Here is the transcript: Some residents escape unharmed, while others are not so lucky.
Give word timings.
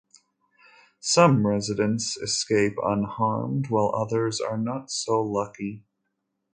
Some 0.99 1.45
residents 1.45 2.17
escape 2.17 2.73
unharmed, 2.83 3.69
while 3.69 3.93
others 3.93 4.41
are 4.41 4.57
not 4.57 4.89
so 4.89 5.21
lucky. 5.21 5.83